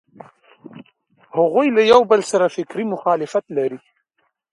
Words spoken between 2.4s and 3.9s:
فکري مخالفت لري.